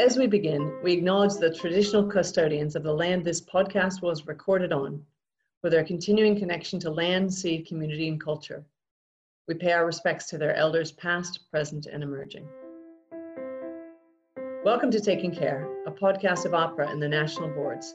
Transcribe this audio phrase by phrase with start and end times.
[0.00, 4.72] As we begin, we acknowledge the traditional custodians of the land this podcast was recorded
[4.72, 5.00] on,
[5.60, 8.64] for their continuing connection to land, sea, community, and culture.
[9.46, 12.44] We pay our respects to their elders past, present, and emerging.
[14.64, 17.94] Welcome to Taking Care, a podcast of AHPRA and the national boards.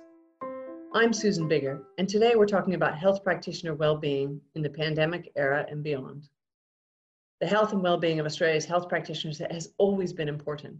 [0.93, 5.65] I'm Susan Biggar, and today we're talking about health practitioner well-being in the pandemic era
[5.69, 6.29] and beyond.
[7.41, 10.77] The health and well-being of Australia's health practitioners has always been important.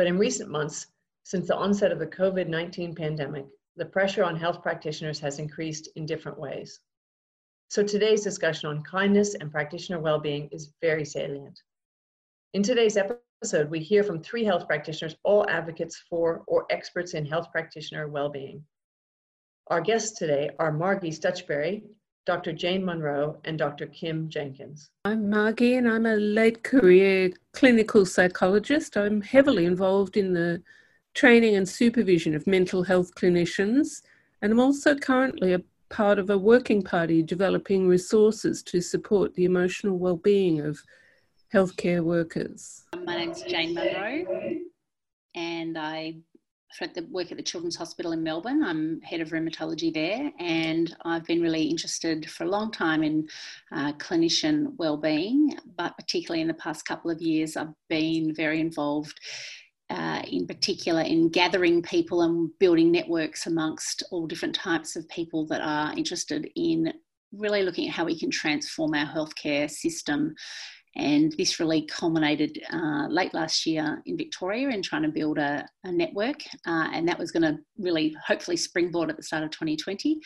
[0.00, 0.86] But in recent months,
[1.24, 3.44] since the onset of the COVID-19 pandemic,
[3.76, 6.80] the pressure on health practitioners has increased in different ways.
[7.68, 11.60] So today's discussion on kindness and practitioner well-being is very salient.
[12.54, 17.26] In today's episode, we hear from three health practitioners, all advocates for or experts in
[17.26, 18.64] health practitioner well-being.
[19.66, 21.84] Our guests today are Margie Stutchberry,
[22.26, 22.52] Dr.
[22.52, 23.86] Jane Munro, and Dr.
[23.86, 24.90] Kim Jenkins.
[25.04, 28.96] I'm Margie, and I'm a late career clinical psychologist.
[28.96, 30.62] I'm heavily involved in the
[31.14, 34.02] training and supervision of mental health clinicians,
[34.42, 39.44] and I'm also currently a part of a working party developing resources to support the
[39.44, 40.78] emotional well-being of
[41.52, 42.84] healthcare workers.
[43.04, 44.60] My name's Jane Munro,
[45.34, 46.16] and I
[46.80, 48.62] at the work at the Children's Hospital in Melbourne.
[48.62, 53.28] I'm head of rheumatology there, and I've been really interested for a long time in
[53.72, 59.18] uh, clinician well-being, but particularly in the past couple of years, I've been very involved.
[59.90, 65.44] Uh, in particular, in gathering people and building networks amongst all different types of people
[65.46, 66.92] that are interested in
[67.32, 70.34] really looking at how we can transform our healthcare system
[70.96, 75.66] and this really culminated uh, late last year in Victoria in trying to build a,
[75.84, 76.40] a network.
[76.66, 80.18] Uh, and that was going to really hopefully springboard at the start of 2020.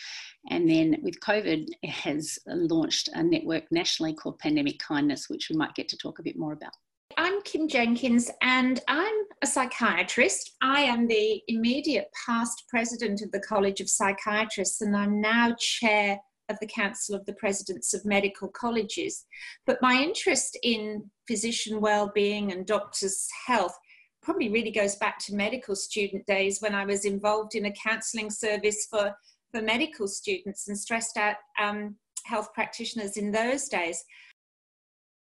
[0.50, 5.56] And then with COVID, it has launched a network nationally called Pandemic Kindness, which we
[5.56, 6.72] might get to talk a bit more about.
[7.16, 10.52] I'm Kim Jenkins and I'm a psychiatrist.
[10.62, 16.18] I am the immediate past president of the College of Psychiatrists and I'm now chair
[16.48, 19.24] of the Council of the Presidents of Medical Colleges.
[19.66, 23.76] But my interest in physician well-being and doctors' health
[24.22, 28.30] probably really goes back to medical student days when I was involved in a counselling
[28.30, 29.14] service for,
[29.52, 34.02] for medical students and stressed out um, health practitioners in those days.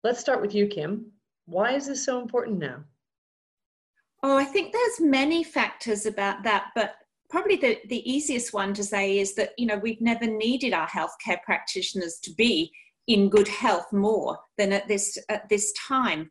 [0.05, 1.13] Let's start with you, Kim.
[1.47, 2.85] Why is this so important now?
[4.23, 6.97] Oh, I think there's many factors about that, but
[7.31, 10.89] probably the, the easiest one to say is that you know we've never needed our
[10.89, 12.73] healthcare practitioners to be
[13.07, 16.29] in good health more than at this at this time.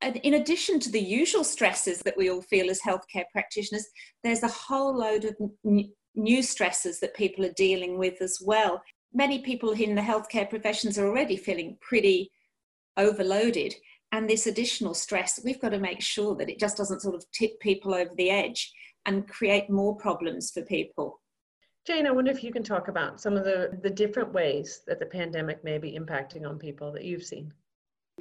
[0.00, 3.86] And in addition to the usual stresses that we all feel as healthcare practitioners
[4.22, 8.82] there's a whole load of n- new stresses that people are dealing with as well.
[9.12, 12.30] Many people in the healthcare professions are already feeling pretty
[12.96, 13.74] overloaded
[14.12, 17.24] and this additional stress we've got to make sure that it just doesn't sort of
[17.32, 18.72] tip people over the edge
[19.06, 21.20] and create more problems for people.
[21.86, 24.98] Jane, I wonder if you can talk about some of the, the different ways that
[24.98, 27.52] the pandemic may be impacting on people that you've seen.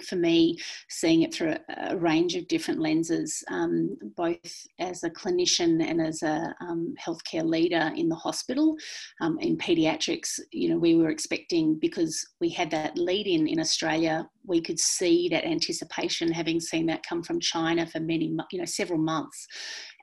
[0.08, 0.58] For me,
[0.90, 6.02] seeing it through a, a range of different lenses, um, both as a clinician and
[6.02, 8.76] as a um, healthcare leader in the hospital.
[9.22, 13.60] Um, in paediatrics, you know, we were expecting because we had that lead in in
[13.60, 18.60] Australia, we could see that anticipation, having seen that come from China for many, you
[18.60, 19.48] know, several months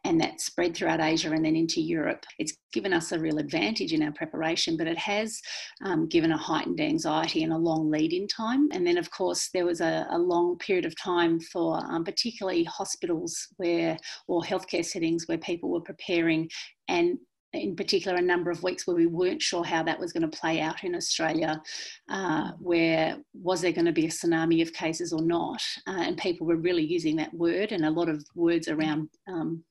[0.04, 2.24] and that spread throughout Asia and then into Europe.
[2.38, 5.40] It's given us a real advantage in our preparation, but it has
[5.84, 8.68] um, given a heightened anxiety and a long lead in time.
[8.72, 12.64] And then, of course, there was a, a long period of time for um, particularly
[12.64, 16.48] hospitals where, or healthcare settings where people were preparing
[16.88, 17.18] and
[17.52, 20.38] in particular a number of weeks where we weren't sure how that was going to
[20.38, 21.60] play out in Australia,
[22.08, 25.62] uh, where was there going to be a tsunami of cases or not?
[25.86, 29.64] Uh, and people were really using that word and a lot of words around um,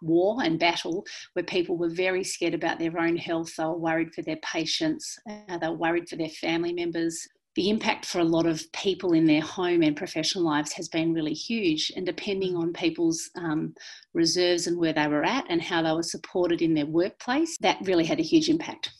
[0.00, 1.04] war and battle,
[1.34, 3.54] where people were very scared about their own health.
[3.56, 7.26] They were worried for their patients, uh, they were worried for their family members
[7.56, 11.14] the impact for a lot of people in their home and professional lives has been
[11.14, 11.90] really huge.
[11.96, 13.74] And depending on people's um,
[14.12, 17.78] reserves and where they were at and how they were supported in their workplace, that
[17.82, 18.92] really had a huge impact.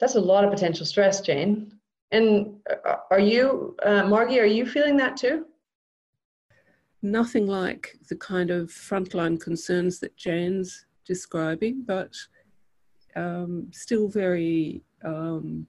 [0.00, 1.72] That's a lot of potential stress, Jane.
[2.10, 5.46] And uh, are you, uh, Margie, are you feeling that too?
[7.02, 12.12] Nothing like the kind of frontline concerns that Jane's describing, but
[13.14, 15.68] um, still very um,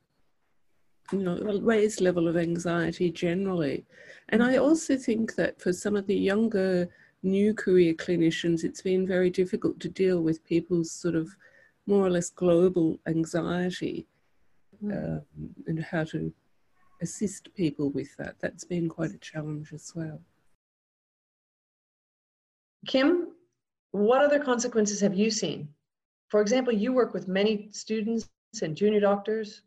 [1.11, 3.85] you know, raised level of anxiety generally.
[4.29, 6.87] And I also think that for some of the younger
[7.23, 11.35] new career clinicians, it's been very difficult to deal with people's sort of
[11.87, 14.07] more or less global anxiety
[14.83, 15.21] um,
[15.67, 16.31] and how to
[17.01, 18.35] assist people with that.
[18.39, 20.21] That's been quite a challenge as well.
[22.87, 23.29] Kim,
[23.91, 25.69] what other consequences have you seen?
[26.29, 28.29] For example, you work with many students
[28.61, 29.63] and junior doctors.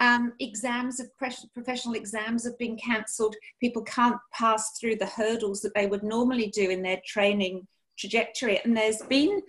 [0.00, 1.10] Um, exams of
[1.54, 3.36] professional exams have been cancelled.
[3.60, 7.66] People can't pass through the hurdles that they would normally do in their training
[7.98, 8.60] trajectory.
[8.64, 9.42] And there's been,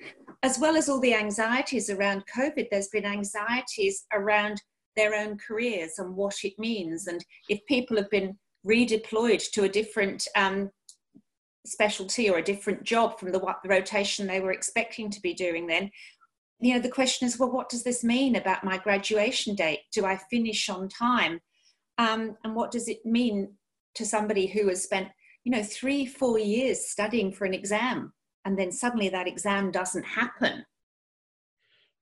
[0.43, 4.61] as well as all the anxieties around COVID, there's been anxieties around
[4.95, 7.07] their own careers and what it means.
[7.07, 8.37] And if people have been
[8.67, 10.69] redeployed to a different um,
[11.65, 15.67] specialty or a different job from the, the rotation they were expecting to be doing
[15.67, 15.89] then,
[16.61, 19.79] you know, the question is, well, what does this mean about my graduation date?
[19.91, 21.39] Do I finish on time?
[21.97, 23.55] Um, and what does it mean
[23.95, 25.09] to somebody who has spent,
[25.43, 28.13] you know, three, four years studying for an exam
[28.45, 30.63] and then suddenly that exam doesn't happen?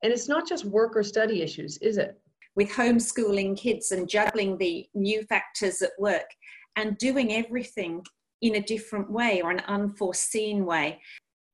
[0.04, 2.20] And it's not just work or study issues, is it?
[2.56, 6.30] With homeschooling kids and juggling the new factors at work
[6.76, 8.04] and doing everything
[8.42, 11.02] in a different way or an unforeseen way.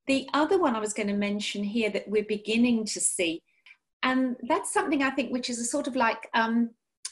[0.07, 3.41] The other one I was going to mention here that we're beginning to see,
[4.03, 6.71] and that's something I think which is a sort of like um,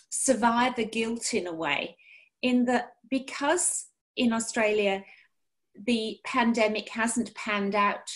[0.10, 1.98] survivor guilt in a way,
[2.42, 5.04] in that because in Australia
[5.88, 8.12] the pandemic hasn't panned out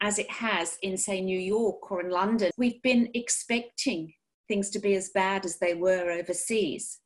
[0.00, 4.12] as it has in, say, New York or in London, we've been expecting
[4.48, 6.98] things to be as bad as they were overseas.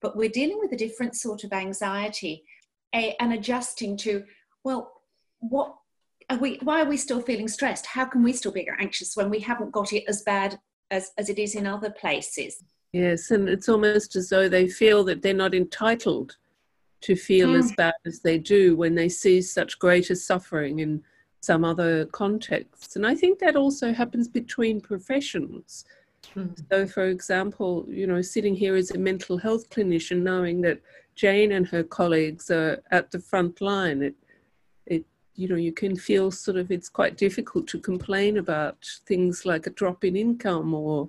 [0.00, 2.44] But we're dealing with a different sort of anxiety
[2.94, 4.24] a, and adjusting to,
[4.64, 4.92] well,
[5.38, 5.76] what
[6.32, 7.86] are we, why are we still feeling stressed?
[7.86, 10.58] How can we still be anxious when we haven't got it as bad
[10.90, 12.62] as, as it is in other places?
[12.92, 16.36] Yes, and it's almost as though they feel that they're not entitled
[17.02, 17.58] to feel mm.
[17.58, 21.02] as bad as they do when they see such greater suffering in
[21.40, 22.96] some other contexts.
[22.96, 25.84] And I think that also happens between professions.
[26.36, 26.56] Mm.
[26.70, 30.80] So, for example, you know, sitting here as a mental health clinician, knowing that
[31.14, 34.14] Jane and her colleagues are at the front line, it,
[35.34, 38.76] you know, you can feel sort of it's quite difficult to complain about
[39.06, 41.08] things like a drop in income or,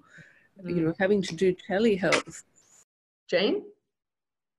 [0.63, 0.75] mm.
[0.75, 2.43] you know, having to do telehealth.
[3.27, 3.63] Jane?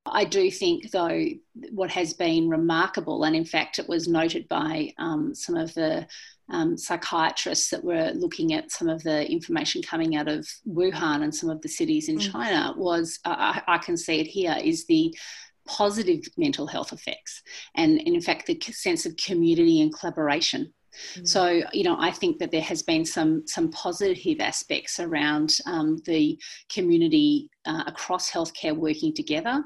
[0.07, 1.25] I do think, though,
[1.71, 6.07] what has been remarkable, and in fact, it was noted by um, some of the
[6.51, 11.35] um, psychiatrists that were looking at some of the information coming out of Wuhan and
[11.35, 12.31] some of the cities in mm.
[12.31, 15.17] China, was uh, I, I can see it here is the
[15.67, 17.43] positive mental health effects,
[17.75, 20.73] and, in fact, the sense of community and collaboration
[21.19, 21.29] Mm.
[21.29, 25.99] So, you know, I think that there has been some some positive aspects around um,
[26.05, 26.39] the
[26.73, 29.63] community uh, across healthcare working together,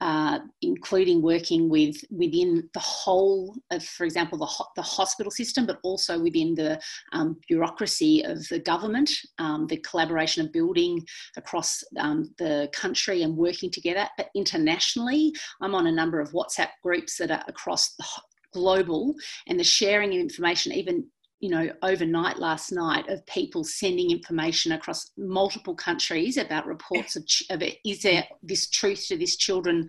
[0.00, 5.66] uh, including working with within the whole of, for example, the, ho- the hospital system,
[5.66, 6.78] but also within the
[7.12, 11.04] um, bureaucracy of the government, um, the collaboration of building
[11.36, 14.06] across um, the country and working together.
[14.16, 15.32] But internationally,
[15.62, 18.04] I'm on a number of WhatsApp groups that are across the
[18.52, 19.14] global
[19.46, 21.04] and the sharing of information even
[21.40, 27.24] you know overnight last night of people sending information across multiple countries about reports of,
[27.50, 29.88] of it, is there this truth to this children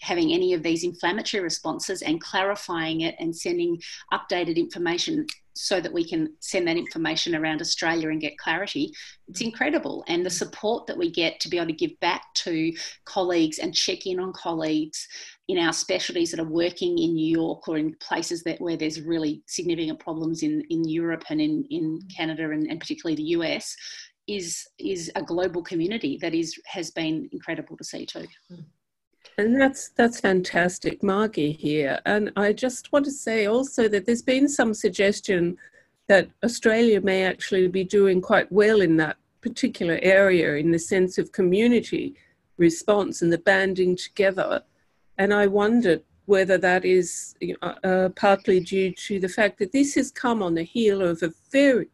[0.00, 3.80] having any of these inflammatory responses and clarifying it and sending
[4.12, 8.92] updated information so that we can send that information around Australia and get clarity.
[9.28, 10.04] It's incredible.
[10.08, 12.72] And the support that we get to be able to give back to
[13.04, 15.06] colleagues and check in on colleagues
[15.48, 19.00] in our specialties that are working in New York or in places that where there's
[19.00, 23.74] really significant problems in, in Europe and in, in Canada and, and particularly the US
[24.28, 28.26] is is a global community that is has been incredible to see too.
[28.48, 28.60] Hmm.
[29.38, 32.00] And that's that's fantastic, Margie here.
[32.04, 35.56] And I just want to say also that there's been some suggestion
[36.08, 41.16] that Australia may actually be doing quite well in that particular area in the sense
[41.16, 42.14] of community
[42.58, 44.62] response and the banding together
[45.20, 49.94] and I wondered whether that is uh, uh, partly due to the fact that this
[49.94, 51.88] has come on the heel of a very,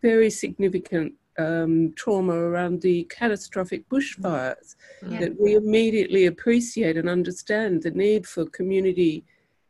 [0.00, 4.76] very significant um, trauma around the catastrophic bushfires,
[5.08, 5.20] yeah.
[5.20, 9.24] that we immediately appreciate and understand the need for community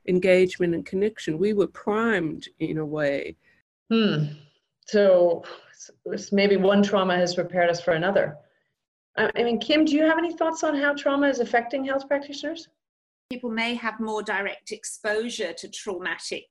[0.09, 1.39] engagement and connection.
[1.39, 3.37] We were primed in a way.
[3.91, 4.25] Hmm.
[4.87, 5.45] So
[6.33, 8.37] maybe one trauma has prepared us for another.
[9.17, 12.69] I mean, Kim, do you have any thoughts on how trauma is affecting health practitioners?
[13.31, 16.47] people may have more direct exposure to traumatic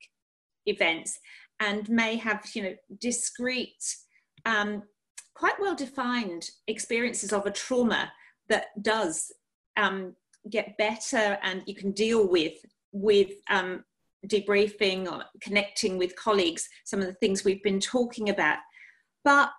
[0.66, 1.20] events
[1.60, 3.98] and may have you know discrete
[4.46, 4.82] um,
[5.40, 8.12] quite well defined experiences of a trauma
[8.50, 9.32] that does
[9.78, 10.14] um,
[10.50, 12.54] get better and you can deal with
[12.92, 13.84] with um,
[14.28, 18.58] debriefing or connecting with colleagues some of the things we've been talking about
[19.24, 19.50] but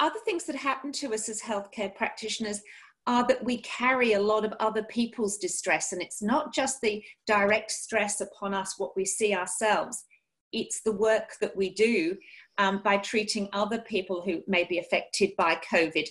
[0.00, 2.60] other things that happen to us as healthcare practitioners
[3.06, 5.92] are that we carry a lot of other people's distress.
[5.92, 10.04] And it's not just the direct stress upon us, what we see ourselves.
[10.52, 12.16] it's the work that we do
[12.60, 16.06] um, by treating other people who may be affected by COVID,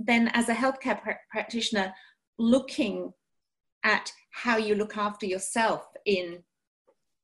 [0.00, 1.94] then as a healthcare pr- practitioner,
[2.38, 3.12] looking
[3.84, 6.42] at how you look after yourself in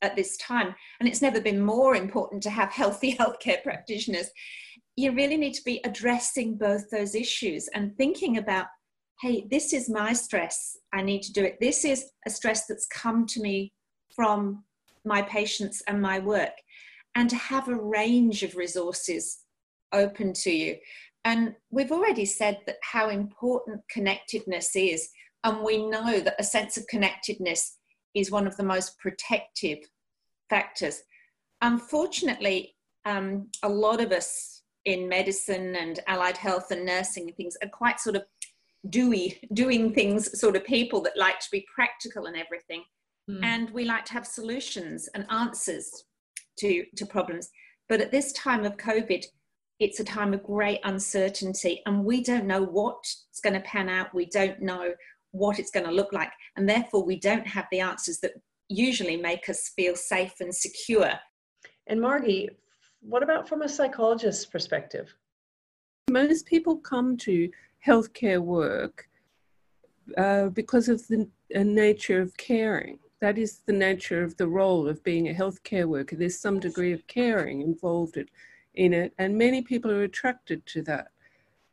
[0.00, 4.30] at this time and it's never been more important to have healthy healthcare practitioners
[4.94, 8.66] you really need to be addressing both those issues and thinking about
[9.20, 10.76] hey this is my stress.
[10.92, 11.58] I need to do it.
[11.60, 13.72] This is a stress that's come to me
[14.14, 14.64] from
[15.04, 16.52] my patients and my work
[17.18, 19.40] and to have a range of resources
[19.92, 20.76] open to you
[21.24, 25.10] and we've already said that how important connectedness is
[25.44, 27.78] and we know that a sense of connectedness
[28.14, 29.78] is one of the most protective
[30.50, 31.02] factors.
[31.60, 37.56] Unfortunately, um, a lot of us in medicine and allied health and nursing and things
[37.62, 38.24] are quite sort of
[38.90, 42.82] doy, doing things sort of people that like to be practical and everything.
[43.30, 43.44] Mm.
[43.44, 46.04] And we like to have solutions and answers
[46.58, 47.50] to, to problems.
[47.88, 49.24] But at this time of COVID,
[49.80, 54.14] it's a time of great uncertainty and we don't know what's going to pan out.
[54.14, 54.92] We don't know
[55.30, 56.30] what it's going to look like.
[56.56, 58.32] And therefore, we don't have the answers that
[58.68, 61.12] usually make us feel safe and secure.
[61.86, 62.50] And Margie,
[63.00, 65.14] what about from a psychologist's perspective?
[66.10, 67.50] Most people come to
[67.86, 69.08] healthcare work
[70.16, 72.98] uh, because of the uh, nature of caring.
[73.20, 76.16] That is the nature of the role of being a healthcare worker.
[76.16, 78.16] There's some degree of caring involved
[78.74, 81.08] in it, and many people are attracted to that.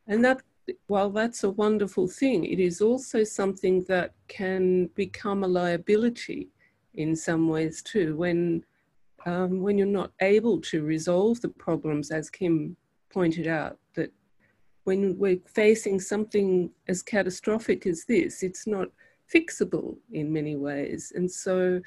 [0.08, 0.42] And that
[0.88, 6.48] while that's a wonderful thing, it is also something that can become a liability
[6.94, 8.16] in some ways too.
[8.16, 8.64] When
[9.24, 12.76] um, when you're not able to resolve the problems, as Kim
[13.12, 14.12] pointed out, that
[14.84, 18.88] when we're facing something as catastrophic as this, it's not
[19.32, 21.80] fixable in many ways, and so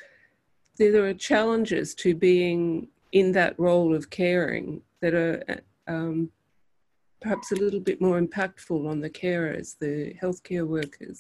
[0.78, 5.44] there are challenges to being in that role of caring that are
[5.88, 6.30] um,
[7.22, 11.18] perhaps a little bit more impactful on the carers, the healthcare workers.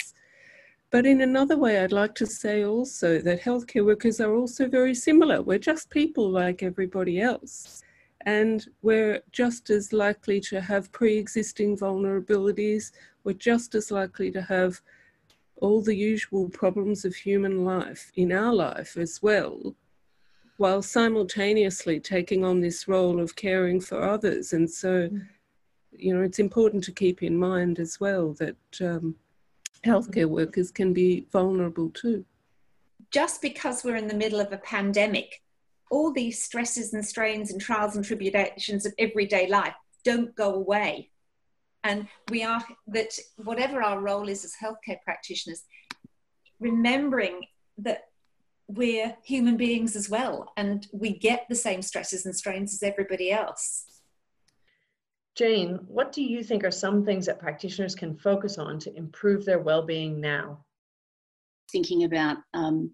[0.91, 4.95] But in another way, I'd like to say also that healthcare workers are also very
[4.95, 5.41] similar.
[5.41, 7.83] We're just people like everybody else.
[8.25, 12.91] And we're just as likely to have pre existing vulnerabilities.
[13.23, 14.81] We're just as likely to have
[15.61, 19.75] all the usual problems of human life in our life as well,
[20.57, 24.53] while simultaneously taking on this role of caring for others.
[24.53, 25.27] And so, mm
[25.91, 29.15] you know, it's important to keep in mind as well that um,
[29.85, 32.25] healthcare workers can be vulnerable too.
[33.11, 35.41] Just because we're in the middle of a pandemic,
[35.89, 39.73] all these stresses and strains and trials and tribulations of everyday life
[40.03, 41.09] don't go away.
[41.83, 45.63] And we are that whatever our role is as healthcare practitioners,
[46.59, 47.45] remembering
[47.77, 48.05] that
[48.67, 53.31] we're human beings as well and we get the same stresses and strains as everybody
[53.31, 53.85] else.
[55.35, 59.45] Jane, what do you think are some things that practitioners can focus on to improve
[59.45, 60.65] their well-being now?
[61.71, 62.93] Thinking about um,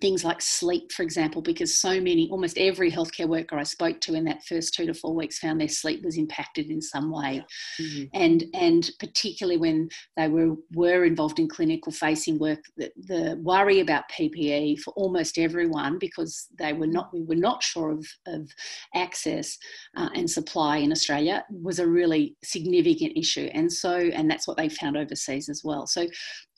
[0.00, 4.14] things like sleep, for example, because so many, almost every healthcare worker I spoke to
[4.14, 7.44] in that first two to four weeks found their sleep was impacted in some way,
[7.80, 8.04] mm-hmm.
[8.14, 13.80] and and particularly when they were were involved in clinical facing work, the, the worry
[13.80, 18.48] about PPE for almost everyone because they were not we were not sure of of
[18.94, 19.58] access
[19.96, 24.56] uh, and supply in Australia was a really significant issue, and so and that's what
[24.56, 25.86] they found overseas as well.
[25.86, 26.06] So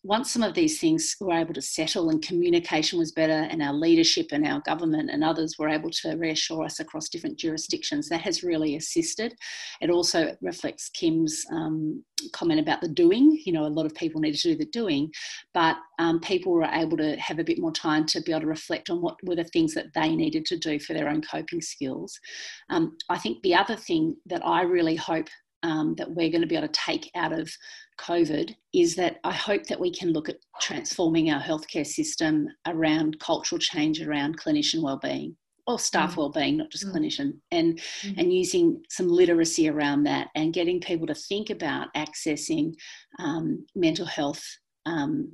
[0.05, 3.73] once some of these things were able to settle and communication was better and our
[3.73, 8.21] leadership and our government and others were able to reassure us across different jurisdictions that
[8.21, 9.35] has really assisted.
[9.81, 13.41] It also reflects kim's um, comment about the doing.
[13.47, 15.11] You know a lot of people need to do the doing
[15.55, 18.47] but um, people were able to have a bit more time to be able to
[18.47, 21.63] reflect on what were the things that they needed to do for their own coping
[21.63, 22.21] skills.
[22.69, 25.29] Um, i think the other thing that i really hope
[25.65, 27.51] um, that we're going to be able to take out of
[27.99, 33.19] COVID is that I hope that we can look at transforming our healthcare system around
[33.19, 36.19] cultural change around clinician wellbeing or staff mm.
[36.19, 36.93] well-being not just mm.
[36.93, 38.15] clinician and mm.
[38.19, 42.75] and using some literacy around that and getting people to think about accessing
[43.19, 44.45] um, mental health
[44.87, 45.33] um,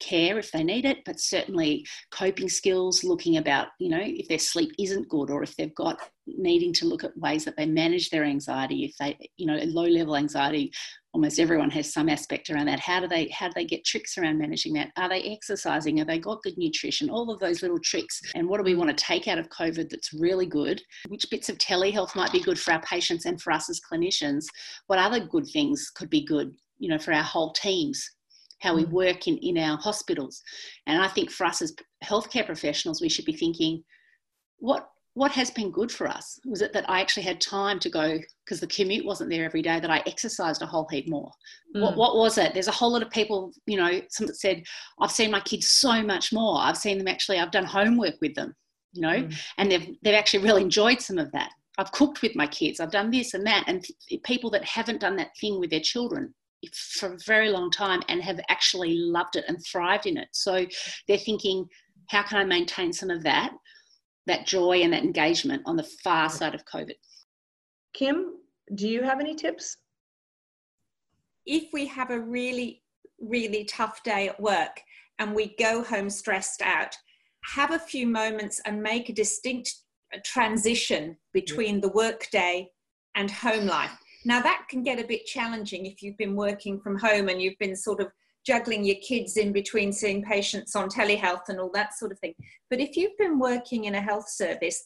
[0.00, 4.38] care if they need it, but certainly coping skills, looking about, you know, if their
[4.38, 8.10] sleep isn't good or if they've got needing to look at ways that they manage
[8.10, 8.84] their anxiety.
[8.84, 10.72] If they, you know, low level anxiety,
[11.12, 12.80] almost everyone has some aspect around that.
[12.80, 14.90] How do they how do they get tricks around managing that?
[14.96, 15.96] Are they exercising?
[15.96, 17.10] Have they got good nutrition?
[17.10, 18.20] All of those little tricks.
[18.34, 20.82] And what do we want to take out of COVID that's really good?
[21.08, 24.44] Which bits of telehealth might be good for our patients and for us as clinicians?
[24.86, 28.08] What other good things could be good, you know, for our whole teams
[28.60, 28.90] how we mm.
[28.90, 30.42] work in, in our hospitals.
[30.86, 31.74] And I think for us as
[32.04, 33.82] healthcare professionals, we should be thinking,
[34.58, 34.88] what
[35.18, 38.20] what has been good for us was it that I actually had time to go
[38.44, 41.32] because the commute wasn't there every day that I exercised a whole heap more.
[41.74, 41.82] Mm.
[41.82, 42.54] What, what was it?
[42.54, 44.62] There's a whole lot of people, you know, some that said,
[45.00, 46.60] I've seen my kids so much more.
[46.60, 48.54] I've seen them actually, I've done homework with them,
[48.92, 49.36] you know, mm.
[49.56, 51.50] and they've, they've actually really enjoyed some of that.
[51.78, 53.64] I've cooked with my kids, I've done this and that.
[53.66, 53.84] And
[54.22, 56.32] people that haven't done that thing with their children
[56.74, 60.28] for a very long time and have actually loved it and thrived in it.
[60.32, 60.66] So
[61.06, 61.66] they're thinking,
[62.08, 63.52] how can I maintain some of that?
[64.28, 66.94] that joy and that engagement on the far side of COVID.
[67.94, 68.36] Kim,
[68.74, 69.78] do you have any tips?
[71.44, 72.82] If we have a really,
[73.20, 74.80] really tough day at work
[75.18, 76.94] and we go home stressed out,
[77.54, 79.74] have a few moments and make a distinct
[80.24, 82.68] transition between the work day
[83.16, 83.96] and home life.
[84.28, 87.58] Now, that can get a bit challenging if you've been working from home and you've
[87.58, 88.08] been sort of
[88.46, 92.34] juggling your kids in between seeing patients on telehealth and all that sort of thing.
[92.68, 94.84] But if you've been working in a health service,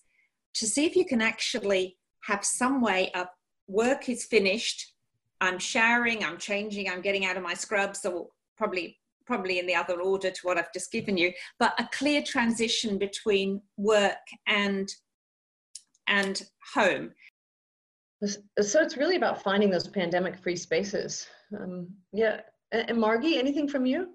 [0.54, 3.26] to see if you can actually have some way of
[3.66, 4.94] work is finished,
[5.40, 9.74] I'm showering, I'm changing, I'm getting out of my scrubs, or probably probably in the
[9.74, 14.88] other order to what I've just given you, but a clear transition between work and
[16.06, 16.42] and
[16.74, 17.10] home.
[18.24, 21.26] So it's really about finding those pandemic-free spaces.
[21.58, 24.10] Um, yeah, and Margie, anything from you?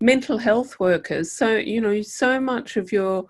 [0.00, 1.32] Mental health workers.
[1.32, 3.26] So, you know, so much of your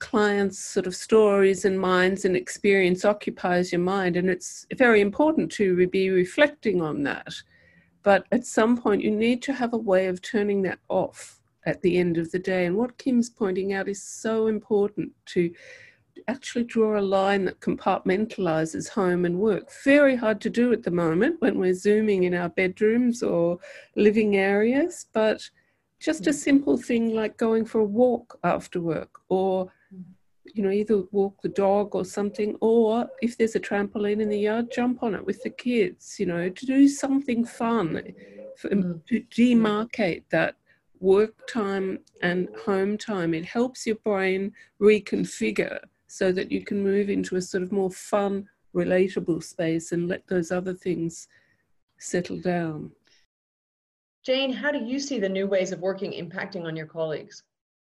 [0.00, 5.50] clients' sort of stories and minds and experience occupies your mind, and it's very important
[5.52, 7.32] to be reflecting on that.
[8.02, 11.82] But at some point, you need to have a way of turning that off at
[11.82, 12.66] the end of the day.
[12.66, 15.52] And what Kim's pointing out is so important to
[16.30, 19.68] actually draw a line that compartmentalizes home and work.
[19.84, 23.58] Very hard to do at the moment when we're Zooming in our bedrooms or
[23.96, 25.50] living areas, but
[26.00, 26.34] just a mm.
[26.34, 30.02] simple thing like going for a walk after work or mm.
[30.44, 34.38] you know either walk the dog or something or if there's a trampoline in the
[34.38, 38.02] yard jump on it with the kids you know to do something fun
[38.56, 39.06] for, mm.
[39.06, 40.56] to demarcate that
[41.00, 47.08] work time and home time it helps your brain reconfigure so that you can move
[47.08, 48.44] into a sort of more fun,
[48.74, 51.28] relatable space and let those other things
[51.98, 52.90] settle down.
[54.26, 57.44] Jane, how do you see the new ways of working impacting on your colleagues?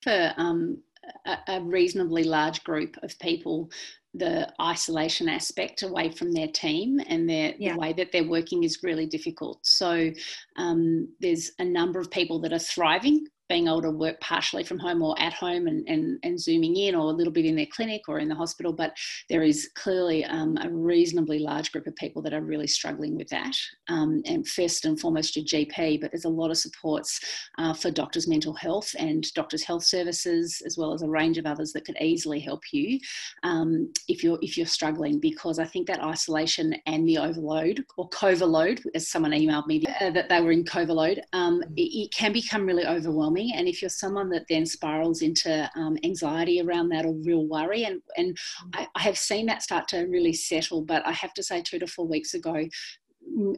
[0.02, 0.76] For um,
[1.24, 3.70] a, a reasonably large group of people,
[4.12, 7.72] the isolation aspect away from their team and their, yeah.
[7.72, 9.58] the way that they're working is really difficult.
[9.62, 10.10] So
[10.58, 14.78] um, there's a number of people that are thriving being able to work partially from
[14.78, 17.66] home or at home and, and, and zooming in or a little bit in their
[17.66, 18.72] clinic or in the hospital.
[18.72, 18.96] But
[19.28, 23.28] there is clearly um, a reasonably large group of people that are really struggling with
[23.28, 23.54] that.
[23.90, 27.20] Um, and first and foremost, your GP, but there's a lot of supports
[27.58, 31.44] uh, for doctors' mental health and doctors' health services, as well as a range of
[31.44, 32.98] others that could easily help you
[33.42, 35.20] um, if you're if you're struggling.
[35.20, 40.10] Because I think that isolation and the overload or coverload, as someone emailed me uh,
[40.10, 43.88] that they were in coverload, um, it, it can become really overwhelming and if you're
[43.88, 48.36] someone that then spirals into um, anxiety around that or real worry, and, and
[48.74, 51.78] I, I have seen that start to really settle, but I have to say, two
[51.78, 52.68] to four weeks ago,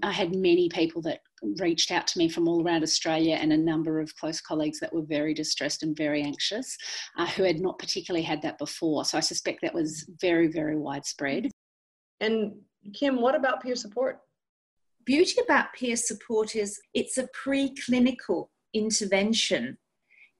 [0.02, 1.20] I had many people that
[1.58, 4.92] reached out to me from all around Australia and a number of close colleagues that
[4.92, 6.76] were very distressed and very anxious
[7.18, 9.04] uh, who had not particularly had that before.
[9.04, 11.50] So I suspect that was very, very widespread.
[12.20, 12.52] And
[12.92, 14.18] Kim, what about peer support?
[15.04, 19.78] Beauty about peer support is it's a preclinical intervention.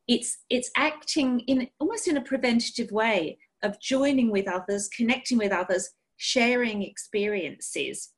[0.07, 5.53] It's, it's acting in almost in a preventative way of joining with others, connecting with
[5.53, 8.11] others, sharing experiences.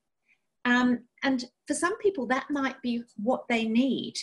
[0.65, 4.15] Um, and for some people, that might be what they need.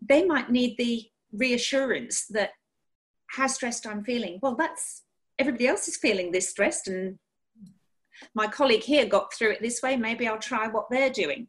[0.00, 2.52] They might need the reassurance that
[3.26, 4.38] how stressed I'm feeling.
[4.42, 5.02] Well, that's
[5.38, 7.18] everybody else is feeling this stressed, and
[8.34, 9.96] my colleague here got through it this way.
[9.96, 11.48] Maybe I'll try what they're doing.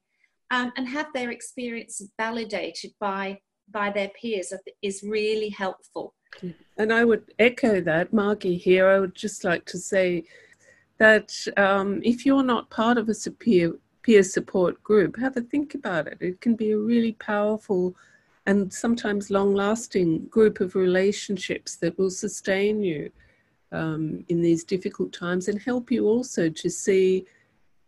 [0.51, 3.39] Um, and have their experience validated by
[3.71, 6.13] by their peers is really helpful.
[6.78, 8.88] And I would echo that, Margie here.
[8.89, 10.23] I would just like to say
[10.97, 15.76] that um, if you're not part of a peer, peer support group, have a think
[15.76, 16.17] about it.
[16.19, 17.95] It can be a really powerful
[18.45, 23.10] and sometimes long lasting group of relationships that will sustain you
[23.71, 27.26] um, in these difficult times and help you also to see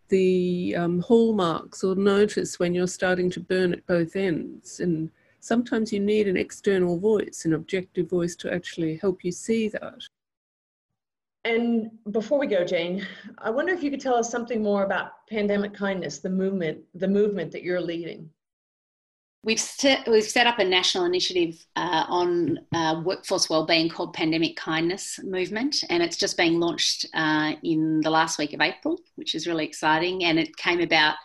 [0.10, 5.10] the um, hallmarks or notice when you're starting to burn at both ends and
[5.46, 10.02] sometimes you need an external voice, an objective voice to actually help you see that.
[11.44, 13.06] And before we go, Jane,
[13.38, 17.08] I wonder if you could tell us something more about pandemic kindness, the movement, the
[17.08, 18.28] movement that you're leading.
[19.46, 24.56] We've set, we've set up a national initiative uh, on uh, workforce wellbeing called Pandemic
[24.56, 29.36] Kindness Movement, and it's just being launched uh, in the last week of April, which
[29.36, 30.24] is really exciting.
[30.24, 31.18] And it came about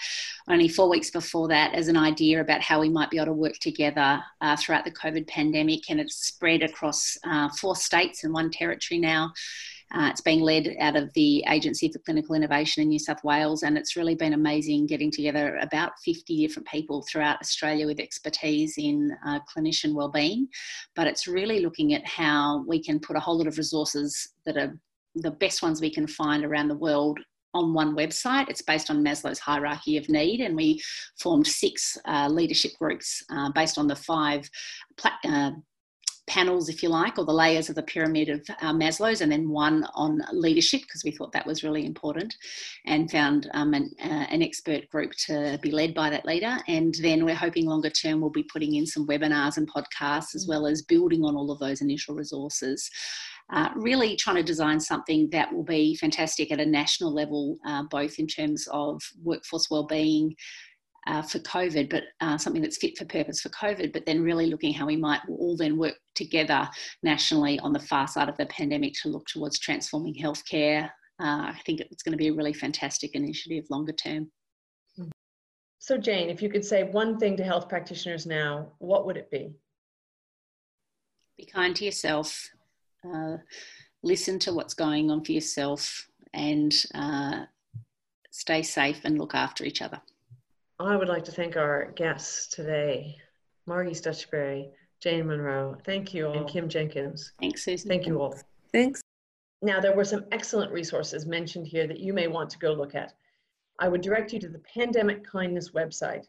[0.51, 3.33] only four weeks before that as an idea about how we might be able to
[3.33, 8.35] work together uh, throughout the COVID pandemic, and it's spread across uh, four states and
[8.35, 9.33] one territory now.
[9.93, 13.63] Uh, it's being led out of the Agency for Clinical Innovation in New South Wales,
[13.63, 18.75] and it's really been amazing getting together about 50 different people throughout Australia with expertise
[18.79, 20.47] in uh, clinician wellbeing.
[20.95, 24.57] But it's really looking at how we can put a whole lot of resources that
[24.57, 24.79] are
[25.17, 27.19] the best ones we can find around the world
[27.55, 28.49] on one website.
[28.49, 30.81] It's based on Maslow's hierarchy of need, and we
[31.21, 34.49] formed six uh, leadership groups uh, based on the five
[35.25, 35.51] uh,
[36.27, 39.49] panels, if you like, or the layers of the pyramid of uh, Maslow's, and then
[39.49, 42.35] one on leadership because we thought that was really important,
[42.87, 46.59] and found um, an, uh, an, expert group to be led by that leader.
[46.69, 50.47] And then we're hoping longer term we'll be putting in some webinars and podcasts as
[50.49, 52.91] well as building on all of those initial resources.
[53.53, 57.83] Uh, really trying to design something that will be fantastic at a national level, uh,
[57.91, 60.37] both in terms of workforce wellbeing,
[61.07, 64.47] uh, for COVID, but uh, something that's fit for purpose for COVID, but then really
[64.47, 66.69] looking how we might all then work together
[67.03, 70.85] nationally on the far side of the pandemic to look towards transforming healthcare.
[71.19, 74.31] Uh, I think it's going to be a really fantastic initiative longer term.
[75.83, 79.31] So, Jane, if you could say one thing to health practitioners now, what would it
[79.31, 79.55] be?
[81.39, 82.51] Be kind to yourself,
[83.03, 83.39] uh,
[84.03, 87.45] listen to what's going on for yourself, and uh,
[88.31, 90.01] stay safe and look after each other.
[90.79, 93.17] I would like to thank our guests today,
[93.67, 95.77] Margie Stutchberry, Jane Munro.
[95.85, 96.39] Thank you all.
[96.39, 97.33] And Kim Jenkins.
[97.41, 97.89] Thanks, Susan.
[97.89, 98.35] Thank you all.
[98.73, 99.01] Thanks.
[99.63, 102.95] Now, there were some excellent resources mentioned here that you may want to go look
[102.95, 103.15] at.
[103.79, 106.27] I would direct you to the Pandemic Kindness website.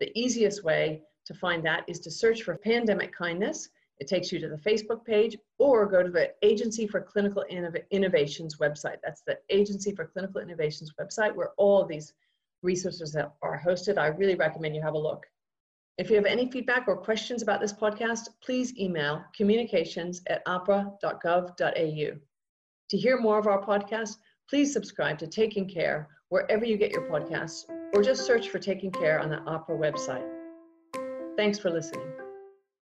[0.00, 3.70] The easiest way to find that is to search for Pandemic Kindness.
[3.98, 7.82] It takes you to the Facebook page or go to the Agency for Clinical Innov
[7.90, 8.96] Innovations website.
[9.02, 12.14] That's the Agency for Clinical Innovations website where all of these
[12.62, 13.98] resources are hosted.
[13.98, 15.26] I really recommend you have a look.
[15.98, 22.18] If you have any feedback or questions about this podcast, please email communications at ahpra.gov.au.
[22.90, 24.16] To hear more of our podcast,
[24.48, 28.90] please subscribe to Taking Care wherever you get your podcasts, or just search for Taking
[28.90, 30.26] Care on the AHPRA website.
[31.36, 32.29] Thanks for listening.